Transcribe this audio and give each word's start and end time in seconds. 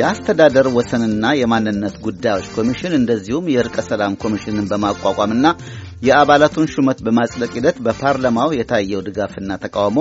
የአስተዳደር 0.00 0.66
ወሰንና 0.74 1.26
የማንነት 1.38 1.94
ጉዳዮች 2.04 2.46
ኮሚሽን 2.54 2.92
እንደዚሁም 2.98 3.48
የእርቀ 3.52 3.76
ሰላም 3.88 4.12
ኮሚሽንን 4.22 4.68
በማቋቋምና 4.70 5.46
የአባላቱን 6.02 6.70
ሹመት 6.74 6.98
በማጽደቅ 7.06 7.50
ሂደት 7.56 7.78
በፓርላማው 7.86 8.50
የታየው 8.58 9.04
ድጋፍና 9.08 9.58
ተቃውሞ 9.64 9.98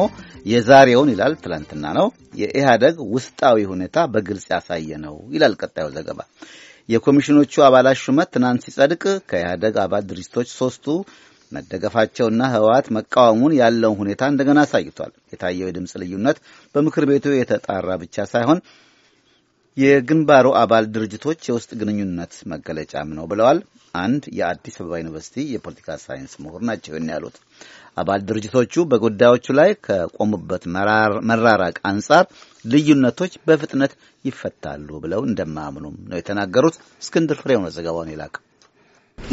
የዛሬውን 0.52 1.12
ይላል 1.14 1.34
ትላንትና 1.42 1.86
ነው 2.00 2.08
የኢህአደግ 2.42 2.98
ውስጣዊ 3.16 3.66
ሁኔታ 3.72 4.06
በግልጽ 4.14 4.48
ያሳየ 4.54 5.00
ነው 5.06 5.16
ይላል 5.36 5.56
ቀጣዩ 5.62 5.88
ዘገባ። 5.98 6.20
የኮሚሽኖቹ 6.90 7.54
አባላት 7.66 8.00
ሹመት 8.04 8.30
ትናንት 8.36 8.64
ሲጸድቅ 8.68 9.02
ከኢህአደግ 9.30 9.76
አባል 9.84 10.06
ድርጅቶች 10.12 10.50
ሶስቱ 10.60 10.86
መደገፋቸውና 11.52 12.42
ህወሓት 12.54 12.88
መቃወሙን 12.96 13.56
ያለውን 13.60 14.00
ሁኔታ 14.02 14.24
እንደገና 14.32 14.60
አሳይቷል። 14.66 15.14
የታየው 15.34 15.70
የድምፅ 15.70 15.94
ልዩነት 16.02 16.38
በምክር 16.76 17.06
ቤቱ 17.12 17.28
የተጣራ 17.36 17.90
ብቻ 18.04 18.26
ሳይሆን 18.34 18.60
የግንባሩ 19.80 20.48
አባል 20.60 20.86
ድርጅቶች 20.94 21.40
የውስጥ 21.48 21.72
ግንኙነት 21.80 22.34
መገለጫም 22.52 23.10
ነው 23.18 23.26
ብለዋል። 23.32 23.60
አንድ 23.96 24.24
የአዲስ 24.38 24.76
አበባ 24.80 24.98
ዩኒቨርሲቲ 25.02 25.46
የፖለቲካ 25.52 25.98
ሳይንስ 26.04 26.34
ምሁር 26.44 26.62
ናቸው 26.70 26.96
ያሉት 27.12 27.38
አባል 27.98 28.22
ድርጅቶቹ 28.30 28.84
በጉዳዮቹ 28.92 29.56
ላይ 29.60 29.72
ከቆሙበት 29.86 30.66
መራራቅ 31.30 31.76
አንጻር 31.90 32.26
ልዩነቶች 32.66 33.34
በፍጥነት 33.48 33.94
ይፈታሉ 34.26 34.90
ብለው 35.06 35.24
እንደማያምኑም 35.28 35.98
ነው 36.10 36.20
የተናገሩት። 36.20 36.78
እስክንድር 37.02 37.40
ፍሬው 37.44 37.62
ነው 37.66 37.74
ዘገባውን 37.78 38.14
የላከ። 38.14 38.38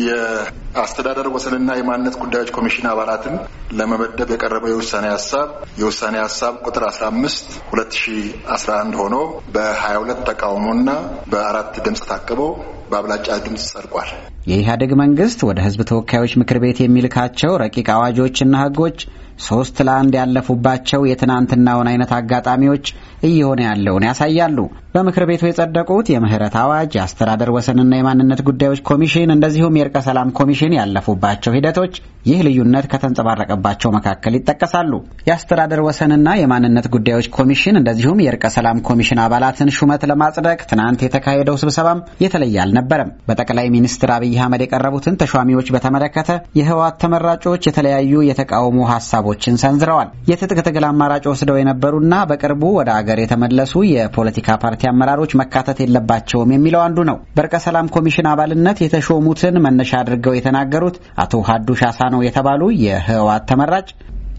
የአስተዳደር 0.07 1.27
ወሰንና 1.35 1.71
የማንነት 1.79 2.17
ጉዳዮች 2.23 2.51
ኮሚሽን 2.57 2.87
አባላትን 2.91 3.35
ለመመደብ 3.79 4.31
የቀረበው 4.35 4.71
የውሳኔ 4.73 5.07
ሀሳብ 5.15 5.49
የውሳኔ 5.81 6.17
ሀሳብ 6.25 6.55
ቁጥር 6.67 6.85
አስራ 6.89 7.05
አምስት 7.13 7.49
ሁለት 7.71 7.93
ሺ 8.01 8.15
አስራ 8.57 8.73
አንድ 8.83 8.97
ሆኖ 9.03 9.17
በሀያ 9.55 9.97
ሁለት 10.02 10.21
ተቃውሞና 10.29 10.91
በአራት 11.33 11.75
ድምፅ 11.87 12.02
ታቅቦ 12.10 12.41
በአብላጫ 12.90 13.29
ድምፅ 13.45 13.65
ጸድቋል። 13.70 14.10
የኢህአዴግ 14.46 14.92
መንግስት 15.01 15.38
ወደ 15.48 15.59
ህዝብ 15.66 15.80
ተወካዮች 15.90 16.32
ምክር 16.40 16.59
ቤት 16.65 16.80
የሚልካቸው 16.82 17.52
ረቂቅ 17.62 17.87
አዋጆችና 17.95 18.54
ህጎች 18.65 18.98
ሶስት 19.46 19.76
ለአንድ 19.87 20.15
ያለፉባቸው 20.18 21.01
የትናንትናውን 21.09 21.88
አይነት 21.90 22.10
አጋጣሚዎች 22.18 22.87
እየሆነ 23.29 23.60
ያለውን 23.66 24.07
ያሳያሉ። 24.09 24.59
በምክር 24.95 25.24
ቤቱ 25.30 25.42
የጸደቁት 25.46 26.07
የምህረት 26.12 26.54
አዋጅ፣ 26.60 26.92
የአስተዳደር 26.96 27.51
ወሰንና 27.57 27.92
የማንነት 27.98 28.40
ጉዳዮች 28.48 28.80
ኮሚሽን 28.88 29.32
እንደዚሁም 29.34 29.76
የእርቀ 29.79 29.98
ሰላም 30.07 30.29
ኮሚሽን 30.38 30.76
ያለፉባቸው 30.79 31.54
ሂደቶች 31.57 31.95
ይህ 32.26 32.38
ልዩነት 32.46 32.87
ከተንጸባረቀባቸው 32.92 33.90
መካከል 33.96 34.37
ይጠቀሳሉ። 34.38 34.92
የአስተዳደር 35.29 35.80
ወሰንና 35.87 36.29
የማንነት 36.40 36.87
ጉዳዮች 36.95 37.29
ኮሚሽን 37.37 37.79
እንደዚሁም 37.80 38.23
የእርቀ 38.24 38.46
ሰላም 38.57 38.80
ኮሚሽን 38.88 39.23
አባላትን 39.24 39.73
ሹመት 39.79 40.04
ለማጽደቅ 40.10 40.59
ትናንት 40.70 41.02
የተካሄደው 41.04 41.59
ስብሰባም 41.62 42.02
የተለየ 42.24 42.57
አልነበረም። 42.79 43.10
በጠቅላይ 43.29 43.66
ሚኒስትር 43.74 44.10
አብይ 44.15 44.32
አህመድ 44.37 44.63
የቀረቡትን 44.65 45.15
ተሿሚዎች 45.21 45.69
በተመለከተ 45.74 46.30
የህወሓት 46.59 46.96
ተመራጮች 47.02 47.63
የተለያዩ 47.69 48.23
የተቃውሞ 48.29 48.79
ሀሳቦችን 48.91 49.59
ሰንዝረዋል። 49.63 50.09
የትጥቅ 50.30 50.59
ትግል 50.66 50.85
አማራጭ 50.88 51.24
ወስደው 51.32 51.59
የነበሩና 51.60 52.15
በቅርቡ 52.30 52.63
ወደ 52.79 52.91
አገር 52.99 53.21
የተመለሱ 53.23 53.74
የፖለቲካ 53.93 54.59
ፓርቲ 54.65 54.82
አመራሮች 54.93 55.32
መካተት 55.41 55.80
የለባቸውም 55.85 56.52
የሚለው 56.57 56.82
አንዱ 56.87 56.99
ነው። 57.10 57.19
በእርቀ 57.37 57.57
ሰላም 57.66 57.91
ኮሚሽን 57.97 58.30
አባልነት 58.32 58.79
የተሾሙትን 58.85 59.57
መነሻ 59.66 59.93
አድርገው 60.02 60.37
የተናገሩት 60.37 60.97
አቶ 61.24 61.43
ሀዱሽ 61.51 61.82
አሳኖ 61.91 62.16
የተባሉ 62.27 62.63
የህወሓት 62.85 63.47
ተመራጭ 63.52 63.88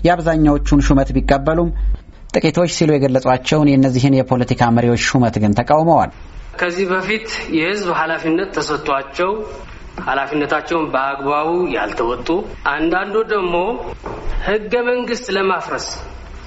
የአብዛኛዎቹን 0.04 0.84
ሹመት 0.88 1.10
ቢቀበሉም 1.16 1.70
ጥቂቶች 2.34 2.72
ሲሉ 2.78 2.90
የገለጿቸውን 2.94 3.70
የእነዚህን 3.72 4.18
የፖለቲካ 4.18 4.64
መሪዎች 4.76 5.04
ሹመት 5.10 5.36
ግን 5.44 5.56
ተቃውመዋል። 5.60 6.12
ከዚህ 6.60 6.86
በፊት 6.92 7.28
የህዝብ 7.58 7.90
ኃላፊነት 8.00 8.50
ተሰጥቷቸው 8.58 9.32
ኃላፊነታቸውን 10.08 10.86
በአግባቡ 10.94 11.50
ያልተወጡ 11.76 12.30
አንዳንዱ 12.74 13.16
ደግሞ 13.32 13.56
ህገ 14.48 14.74
መንግስት 14.90 15.28
ለማፍረስ 15.38 15.88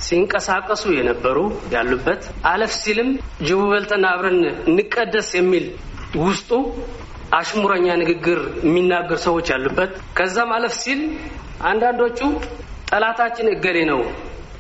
ሲንቀሳቀሱ 0.07 0.83
የነበሩ 0.99 1.39
ያሉበት 1.75 2.23
አለፍ 2.51 2.73
ሲልም 2.77 3.11
ጅቡ 3.47 3.61
በልተና 3.73 4.05
አብረን 4.15 4.39
እንቀደስ 4.71 5.29
የሚል 5.39 5.67
ውስጡ 6.25 6.51
አሽሙረኛ 7.39 7.89
ንግግር 8.03 8.39
የሚናገር 8.67 9.19
ሰዎች 9.27 9.49
ያሉበት 9.55 9.93
ከዛም 10.19 10.53
አለፍ 10.57 10.75
ሲል 10.83 11.03
አንዳንዶቹ 11.71 12.21
ጠላታችን 12.91 13.51
እገሌ 13.55 13.79
ነው 13.91 14.01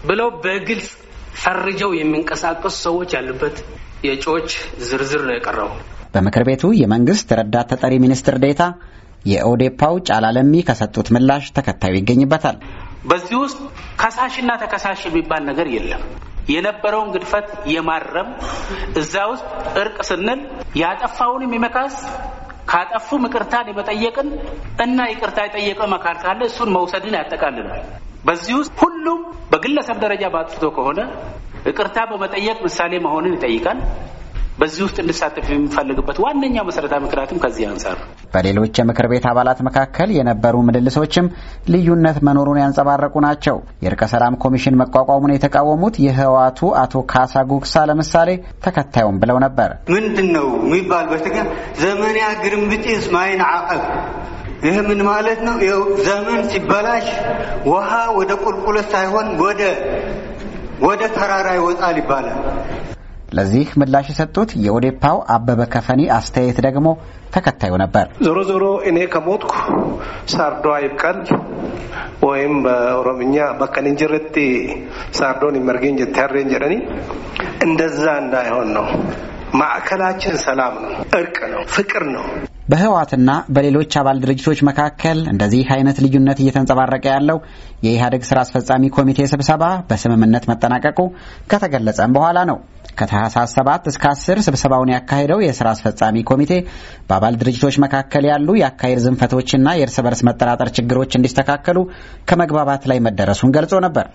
ብለው 0.06 0.28
በግልጽ 0.44 0.90
ፈርጀው 1.42 1.90
የሚንቀሳቀሱ 1.98 2.76
ሰዎች 2.86 3.10
ያሉበት 3.18 3.56
የእጩዎች 4.04 4.50
ዝርዝር 4.88 5.22
ነው 5.28 5.34
የቀረበው። 5.36 5.78
በምክር 6.14 6.44
ቤቱ 6.48 6.72
የመንግስት 6.78 7.28
ረዳት 7.38 7.68
ተጠሪ 7.72 7.94
ሚኒስትር 8.04 8.36
ዴታ 8.44 8.62
የኦዴፓው 9.24 9.94
ጫላ 10.08 10.26
ለሚ 10.36 10.54
ከሰጡት 10.68 11.08
ምላሽ 11.14 11.46
ተከታዩ 11.56 11.94
ይገኝበታል። 11.98 12.56
በዚህ 13.04 13.36
ውስጥ 13.42 13.58
ከሳሽና 14.00 14.50
ተከሳሽ 14.62 15.00
የሚባል 15.08 15.42
ነገር 15.50 15.68
የለም። 15.74 16.02
የነበረውን 16.50 17.10
ግድፈት 17.14 17.48
የማረም 17.74 18.28
እዛ 19.00 19.14
ውስጥ 19.32 19.46
እርቅ 19.82 19.98
ስንል 20.08 20.40
ያጠፋውንም 20.80 21.54
የመካስ 21.56 21.96
ካጠፉም 22.70 23.22
ይቅርታን 23.26 23.68
የመጠየቅን 23.70 24.28
እና 24.84 24.98
ይቅርታ 25.12 25.38
የጠየቀ 25.46 25.80
መካል 25.94 26.16
ካለ 26.22 26.40
እሱን 26.50 26.72
መውሰድን 26.76 27.16
ያጠቃልላል። 27.18 27.82
በዚህ 28.24 28.54
ውስጥ 28.60 28.72
ሁሉም 28.82 29.20
በግለሰብ 29.52 29.98
ደረጃ 30.04 30.24
ባጥፍቶ 30.34 30.64
ከሆነ 30.76 31.00
ይቅርታ 31.66 31.98
በመጠየቅ 32.10 32.58
ምሳሌ 32.64 32.92
መሆንን 33.04 33.36
ይጠይቃል። 33.36 33.78
በዚህ 34.58 34.82
ውስጥ 34.84 34.96
እንድሳተፍ 35.02 35.46
የሚፈልግበት 35.50 36.16
ዋነኛው 36.22 36.64
መሰረታዊ 36.68 37.00
ምክንያትም 37.04 37.38
ከዚህ 37.42 37.64
አንጻር 37.68 37.94
ነው። 38.00 38.08
በሌሎች 38.34 38.78
የምክር 38.80 39.06
ቤት 39.12 39.24
አባላት 39.30 39.60
መካከል 39.68 40.08
የነበሩ 40.16 40.56
ምልልሶችም 40.66 41.26
ልዩነት 41.72 42.18
መኖሩን 42.28 42.60
ያንጸባረቁ 42.62 43.14
ናቸው። 43.26 43.56
የእርቀ 43.84 44.04
ሰላም 44.12 44.38
ኮሚሽን 44.44 44.78
መቋቋሙን 44.82 45.34
የተቃወሙት 45.34 45.96
የህወሓቱ 46.06 46.72
አቶ 46.82 47.02
ካሳ 47.12 47.44
ጉግሳ 47.52 47.84
ለምሳሌ 47.90 48.30
ተከታዩም 48.66 49.20
ብለው 49.22 49.38
ነበር። 49.46 49.72
ምንድን 49.94 50.28
ነው 50.36 50.48
የሚባል 50.60 51.06
በትግር 51.12 51.48
ዘመንያ 51.82 52.26
ግርምብጢስ 52.44 53.06
ማይን 53.16 53.42
አቀብ 53.50 53.82
ይህ 54.62 54.78
ምን 54.86 55.00
ማለት 55.06 55.38
ነው? 55.40 55.54
ዘመን 56.06 56.40
ሲበላሽ 56.50 57.06
ውሃ 57.68 57.90
ወደ 58.18 58.32
ቁልቁለት 58.42 58.88
ሳይሆን 58.94 59.28
ወደ 59.42 59.62
ወደ 60.80 61.02
ተራራ 61.16 61.48
ይወጣል 61.56 61.96
ይባላል። 62.00 62.38
ለዚህ 63.32 63.66
ምላሽ 63.80 64.06
የሰጡት 64.10 64.50
የኦዴፓው 64.64 65.18
አበበ 65.34 65.60
ከፈኒ 65.74 66.00
አስተያየት 66.16 66.58
ደግሞ 66.66 66.86
ተከታዩ 67.34 67.72
ነበር። 67.82 68.06
ዞሮ 68.26 68.38
ዞሮ 68.48 68.64
እኔ 68.90 68.98
ከሞትኩ 69.12 69.52
ሳርዶ 70.32 70.64
አይብቀል 70.76 71.18
ወይም 72.26 72.54
በኦሮምኛ 72.64 73.36
በከንንጅርቲ 73.60 74.36
ሳርዶን 75.18 75.58
ይመርገኝ 75.60 75.94
ጀታሬን 76.00 76.50
ጀረኒ 76.52 76.74
እንደዛ 77.66 78.04
እንዳይሆን 78.22 78.68
ነው። 78.78 78.86
ማዕከላችን 79.58 80.34
ሰላም 80.44 80.74
ነው፣ 80.84 80.90
እርቅ 81.18 81.38
ነው፣ 81.52 81.62
ፍቅር 81.74 82.04
ነው። 82.14 82.24
በህወሓትና 82.70 83.30
በሌሎች 83.54 83.92
አባል 84.00 84.18
ድርጅቶች 84.24 84.58
መካከል 84.68 85.18
እንደዚህ 85.32 85.70
አይነት 85.74 85.96
ልዩነት 86.04 86.38
እየተንጸባረቀ 86.42 87.04
ያለው 87.14 87.38
የኢህአዴግ 87.84 88.22
ስራ 88.28 88.38
አስፈጻሚ 88.44 88.90
ኮሚቴ 88.96 89.26
ስብሰባ 89.32 89.62
በስምምነት 89.88 90.44
መጠናቀቁ 90.50 90.98
ከተገለጸም 91.52 92.14
በኋላ 92.16 92.38
ነው። 92.50 92.58
ከታህሳስ 93.00 93.52
7 93.58 93.90
እስከ 93.90 94.04
10 94.12 94.46
ስብሰባውን 94.46 94.92
ያካሄደው 94.94 95.40
የስራ 95.44 95.68
አስፈጻሚ 95.74 96.16
ኮሚቴ 96.30 96.52
በአባል 97.08 97.36
ድርጅቶች 97.42 97.76
መካከል 97.84 98.26
ያሉ 98.30 98.48
የአካሄድ 98.60 99.00
ዝንፈቶችና 99.04 99.68
የእርስ 99.78 99.98
በርስ 100.06 100.22
መጠራጠር 100.30 100.70
ችግሮች 100.78 101.14
እንዲስተካከሉ 101.18 101.78
ከመግባባት 102.30 102.84
ላይ 102.92 103.00
መደረሱን 103.08 103.54
ገልጾ 103.58 103.74
ነበር። 103.86 104.06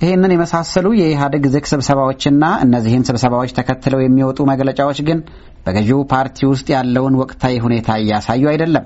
ይህንን 0.00 0.32
የመሳሰሉ 0.34 0.86
የኢህአዴግ 0.98 1.44
ዝግ 1.52 1.64
ስብሰባዎችና 1.70 2.44
እነዚህን 2.64 3.06
ስብሰባዎች 3.08 3.50
ተከትለው 3.56 4.00
የሚወጡ 4.02 4.38
መግለጫዎች 4.50 4.98
ግን 5.08 5.18
በገዢው 5.64 6.00
ፓርቲ 6.12 6.46
ውስጥ 6.50 6.66
ያለውን 6.74 7.14
ወቅታዊ 7.20 7.54
ሁኔታ 7.64 7.96
እያሳዩ 8.02 8.44
አይደለም። 8.52 8.84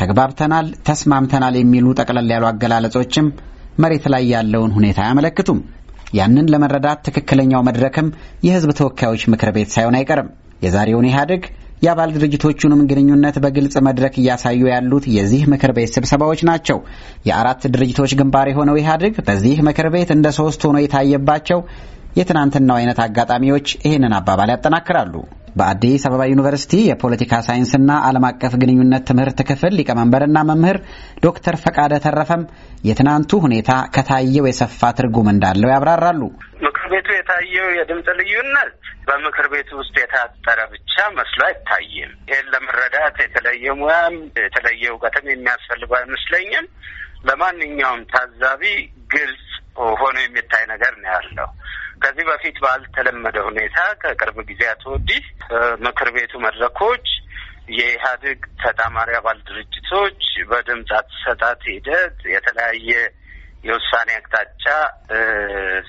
ተግባብተናል፣ 0.00 0.66
ተስማምተናል 0.88 1.54
የሚሉ 1.58 1.86
ጠቅለል 2.00 2.28
ያሉ 2.34 2.44
አገላለጾችም 2.50 3.26
መሬት 3.78 4.04
ላይ 4.14 4.24
ያለውን 4.34 4.74
ሁኔታ 4.76 4.98
አያመለክቱም። 5.04 5.60
ያንን 6.18 6.46
ለመረዳት 6.52 7.00
ትክክለኛው 7.06 7.62
መድረክም 7.68 8.06
የህዝብ 8.46 8.70
ተወካዮች 8.78 9.24
ምክር 9.32 9.50
ቤት 9.56 9.70
ሳይሆን 9.74 9.98
አይቀርም። 9.98 10.28
የዛሬውን 10.62 11.08
ኢህአዴግ 11.10 11.42
የአባል 11.82 12.10
ድርጅቶቹንም 12.14 12.80
ግንኙነት 12.90 13.36
በግልጽ 13.44 13.76
መድረክ 13.88 14.14
እያሳዩ 14.20 14.60
ያሉት 14.72 15.04
የዚህ 15.16 15.42
ምክር 15.52 15.72
ቤት 15.76 15.92
ስብሰባዎች 15.96 16.40
ናቸው። 16.48 16.78
የአራት 17.28 17.62
ድርጅቶች 17.74 18.14
ግንባር 18.20 18.48
የሆነው 18.52 18.78
ኢህአዴግ 18.80 19.16
በዚህ 19.28 19.58
ምክር 19.68 19.88
ቤት 19.94 20.10
እንደ 20.16 20.28
ሶስት 20.38 20.62
ሆኖ 20.68 20.78
የታየባቸው 20.82 21.60
የትናንትናው 22.18 22.78
አይነት 22.80 22.98
አጋጣሚዎች 23.04 23.68
ይህንን 23.86 24.14
አባባል 24.18 24.50
ያጠናክራሉ። 24.54 25.14
በአዲስ 25.58 26.02
አበባ 26.08 26.22
ዩኒቨርሲቲ 26.30 26.74
የፖለቲካ 26.86 27.40
ሳይንስና 27.46 27.90
ዓለም 28.08 28.24
አቀፍ 28.28 28.52
ግንኙነት 28.62 29.04
ትምህርት 29.08 29.40
ክፍል 29.48 29.72
ሊቀመንበርና 29.78 30.38
መምህር 30.50 30.78
ዶክተር 31.24 31.56
ፈቃደ 31.64 31.94
ተረፈም 32.04 32.42
የትናንቱ 32.88 33.40
ሁኔታ 33.44 33.70
ከታየው 33.94 34.48
የሰፋ 34.48 34.90
ትርጉም 34.98 35.30
እንዳለው 35.34 35.72
ያብራራሉ። 35.74 36.22
ምክር 36.64 36.86
ቤቱ 36.92 37.08
የታየው 37.16 37.68
የድምፅ 37.78 38.08
ልዩነት 38.20 38.72
በምክር 39.08 39.46
ቤቱ 39.52 39.70
ውስጥ 39.80 39.94
የታጠረ 40.00 40.60
ብቻ 40.72 40.94
መስሎ 41.18 41.40
አይታይም። 41.48 42.12
ይህን 42.30 42.48
ለመረዳት 42.54 43.16
የተለየ 43.24 43.74
ሙያም 43.80 44.16
የተለየ 44.42 44.84
እውቀትም 44.92 45.28
የሚያስፈልገው 45.32 45.98
አይመስለኝም። 46.00 46.66
ለማንኛውም 47.28 48.02
ታዛቢ 48.12 48.62
ግልጽ 49.12 49.47
ሆኖ 50.00 50.16
የሚታይ 50.20 50.64
ነገር 50.72 50.92
ነው 50.98 51.10
ያለው። 51.12 51.48
ከዚህ 52.02 52.24
በፊት 52.28 52.56
ባልተለመደ 52.64 53.36
ሁኔታ 53.48 53.78
ከቅርብ 54.02 54.36
ጊዜያት 54.50 54.82
ወዲህ 54.90 55.22
ምክር 55.86 56.08
ቤቱ 56.16 56.32
መድረኮች 56.44 57.06
የኢህአዴግ 57.76 58.40
ተጣማሪ 58.62 59.10
አባል 59.18 59.38
ድርጅቶች 59.48 60.20
በድምፅ 60.50 60.90
አሰጣጥ 60.98 61.60
ሂደት 61.68 62.18
የተለያየ 62.34 62.90
የውሳኔ 63.64 64.08
አቅጣጫ 64.18 64.64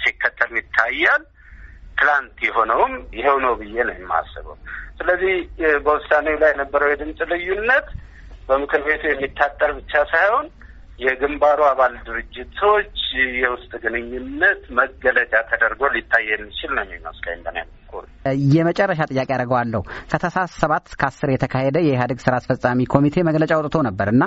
ሲከተሉ 0.01 0.51
ይታያል። 0.59 1.23
ትላንት 1.97 2.37
የሆነውም 2.47 2.93
ይኸው 3.17 3.37
ነው 3.45 3.53
ብዬ 3.59 3.75
ነው 3.87 3.95
የማስበው። 3.97 4.57
ስለዚህ 4.99 5.33
በውሳኔው 5.85 6.37
ላይ 6.41 6.51
የነበረው 6.53 6.89
የድምፅ 6.91 7.19
ልዩነት 7.31 7.87
በምክር 8.49 8.81
ቤቱ 8.87 9.03
የሚታጠር 9.09 9.71
ብቻ 9.79 9.93
ሳይሆን 10.11 10.45
የግንባሩ 10.99 11.59
አባል 11.67 11.93
ድርጅቶች 12.07 12.95
የውስጥ 13.39 13.71
ግንኙነት 13.83 14.63
መገለጫ 14.79 15.33
ተደርጎ 15.51 15.81
ሊታይ 15.93 16.25
የሚችል 16.31 16.71
ነው 16.77 16.83
የሚመስለኝ 16.85 17.39
በኔ 17.45 17.57
የመጨረሻ 18.49 19.01
ጥያቄ 19.11 19.29
አደርገዋለሁ። 19.35 19.81
ከታህሳስ 20.11 20.51
ሰባት 20.61 20.85
እስከ 20.89 21.03
አስር 21.07 21.29
የተካሄደ 21.33 21.77
የኢህአዴግ 21.83 22.19
ስራ 22.25 22.33
አስፈጻሚ 22.39 22.85
ኮሚቴ 22.93 23.23
መግለጫ 23.29 23.51
አውጥቶ 23.57 23.77
ነበር 23.87 24.09
እና 24.13 24.23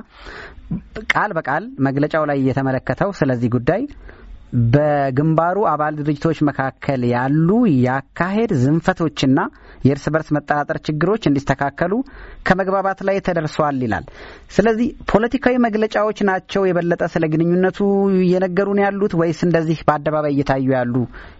ቃል 1.12 1.32
በቃል 1.38 1.64
መግለጫው 1.86 2.24
ላይ 2.30 2.40
የተመለከተው 2.48 3.12
ስለዚህ 3.20 3.50
ጉዳይ 3.56 3.82
በግንባሩ 4.72 5.58
አባል 5.70 5.94
ድርጅቶች 5.98 6.38
መካከል 6.48 7.02
ያሉ 7.12 7.48
የአካሄድ 7.78 8.50
ዝንፈቶችና 8.62 9.38
የእርስ 9.86 10.04
በርስ 10.14 10.28
መጠራጠር 10.36 10.78
ችግሮች 10.86 11.22
እንዲስተካከሉ 11.28 11.92
ከመግባባት 12.48 13.00
ላይ 13.08 13.16
ተደርሷል 13.26 13.78
ይላል። 13.84 14.04
ስለዚህ 14.50 14.88
ፖለቲካዊ 15.12 15.56
መግለጫዎች 15.66 16.20
ናቸው 16.30 16.64
የበለጠ 16.68 17.02
ስለ 17.14 17.26
ግንኙነቱ 17.34 17.80
እየነገሩን 18.20 18.82
ያሉት 18.84 19.14
ወይስ 19.22 19.40
እንደዚህ 19.48 19.80
በአደባባይ 19.88 20.34
እየታዩ 20.34 20.68
ያሉ 20.78 20.94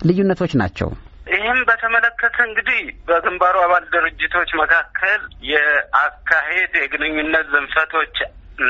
ልዩነቶች 0.09 0.55
ናቸው? 0.63 0.91
ይህም 1.33 1.59
በተመለከተ 1.69 2.37
እንግዲህ 2.47 2.81
በግንባሩ 3.09 3.57
አባል 3.65 3.85
ድርጅቶች 3.95 4.51
መካከል 4.63 5.21
የአካሄድ 5.51 6.73
የግንኙነት 6.83 7.47
ዝንፈቶች 7.53 8.17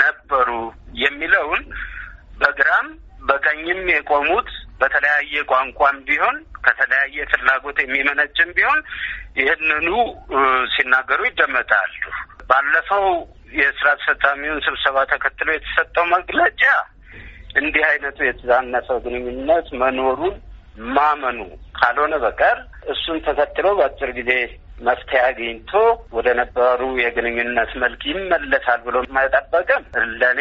ነበሩ 0.03 0.51
የሚለውን 1.03 1.63
በግራም 2.41 2.87
በቀኝም 3.23 3.81
የቆሙት 3.93 4.49
በተለያየ 4.81 5.43
ቋንቋም 5.51 5.99
ቢሆን 6.09 6.37
ከተለያየ 6.65 7.27
ፍላጎት 7.33 7.79
የሚመነጭም 7.83 8.51
ቢሆን 8.57 8.81
ይህንኑ 9.41 9.89
ሲናገሩ 10.75 11.21
ይደመጣሉ። 11.29 11.93
ባለፈው 12.51 13.05
የስራ 13.59 13.87
አስፈጻሚውን 13.97 14.61
ስብሰባ 14.67 14.99
ተከትሎ 15.13 15.49
የተሰጠው 15.55 16.05
መግለጫ 16.15 16.63
እንዲህ 17.57 17.85
አይነቱ 17.89 18.19
የተዛነፈው 18.27 18.99
ግንኙነት 19.07 19.67
መኖሩን 19.83 20.35
ማመኑ 20.93 21.39
ካልሆነ 21.79 22.15
በቀር 22.23 22.59
እሱን 22.93 23.19
ተከትሎ 23.27 23.67
በአጭር 23.79 24.11
ጊዜ 24.19 24.33
መፍትሄ 24.81 25.19
አግኝቶ 25.27 25.73
ወደ 26.13 26.29
ነበሩ 26.39 26.81
የግንኙነት 27.01 27.73
መልክ 27.83 28.03
ይመለሳል 28.11 28.81
ብሎ 28.87 29.03
መጠበቅም 29.17 29.83
ለእኔ 30.21 30.41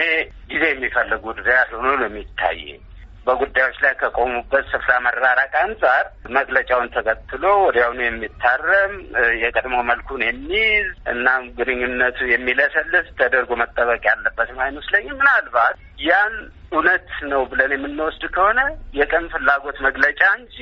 ጊዜ 0.51 0.63
የሚፈልግ 0.71 1.21
ጉዳይ 1.27 1.59
ሆኖ 1.73 1.85
ነው 1.95 2.07
የሚታየኝ። 2.09 2.79
በጉዳዮች 3.25 3.77
ላይ 3.83 3.93
ከቆሙበት 3.99 4.65
ስፍራ 4.71 4.91
መራራቅ 5.05 5.51
አንጻር 5.61 6.05
መግለጫውን 6.37 6.91
ተከትሎ 6.95 7.43
ወዲያውኑ 7.65 7.99
የሚታረም 8.03 8.93
የቀድሞ 9.41 9.75
መልኩን 9.89 10.21
የሚይዝ 10.25 10.87
እናም 11.13 11.43
ግንኙነቱ 11.57 12.19
የሚለሰልስ 12.31 13.07
ተደርጎ 13.19 13.51
መጠበቅ 13.61 14.01
ያለበትም 14.09 14.59
አይመስለኝም። 14.65 15.19
ምናልባት 15.21 15.77
ያን 16.05 16.35
እውነት 16.71 17.09
ነው 17.31 17.41
ብለን 17.51 17.73
የምንወስድ 17.75 18.25
ከሆነ 18.35 18.59
የቀን 18.99 19.25
ፍላጎት 19.33 19.79
መግለጫ 19.87 20.21
እንጂ 20.39 20.57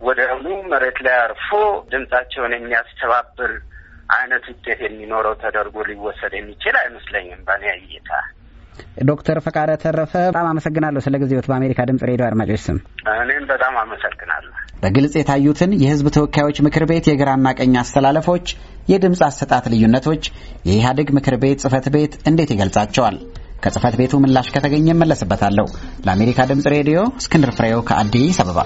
ወዲያውኑ 0.00 0.48
መሬት 0.72 0.98
ላይ 1.06 1.16
አርፎ 1.22 1.48
ድምጻቸውን 1.92 2.52
የሚያስተባብር 2.56 3.52
አይነት 4.16 4.44
ውጤት 4.50 4.80
የሚኖረው 4.84 5.34
ተደርጎ 5.40 5.76
ሊወሰድ 5.88 6.34
የሚችል 6.36 6.76
አይመስለኝም 6.82 7.40
በእኔ 7.48 7.64
እይታ። 7.78 8.10
ዶክተር 9.08 9.38
ፈቃደ 9.44 9.70
ተረፈ 9.82 10.12
በጣም 10.28 10.48
አመሰግናለሁ 10.50 11.00
ስለ 11.06 11.16
ጊዜዎት 11.22 11.48
በአሜሪካ 11.50 11.86
ድምጽ 11.90 12.04
ሬዲዮ 12.10 12.26
አድማጮች 12.28 12.62
ስም 12.66 12.78
እኔም 13.18 13.44
በጣም 13.52 13.74
አመሰግናለሁ። 13.82 14.52
በግልጽ 14.82 15.14
የታዩትን 15.18 15.70
የሕዝብ 15.82 16.08
ተወካዮች 16.16 16.58
ምክር 16.66 16.84
ቤት 16.90 17.06
የግራና 17.10 17.48
ቀኝ 17.58 17.74
አስተላለፎች፣ 17.82 18.46
የድምፅ 18.88 19.20
አሰጣጥ 19.26 19.64
ልዩነቶች 19.72 20.24
የኢህአዴግ 20.68 21.10
ምክር 21.18 21.36
ቤት 21.42 21.60
ጽህፈት 21.64 21.88
ቤት 21.96 22.14
እንዴት 22.30 22.52
ይገልጻቸዋል? 22.54 23.16
ከጽህፈት 23.62 23.94
ቤቱ 24.00 24.14
ምላሽ 24.22 24.48
ከተገኘ 24.54 24.88
እመለስበታለሁ። 24.94 25.66
ለአሜሪካ 26.06 26.46
ድምጽ 26.50 26.66
ሬዲዮ 26.74 26.98
እስክንድር 27.22 27.52
ፍሬው 27.58 27.80
ከአዲስ 27.88 28.38
አበባ 28.44 28.58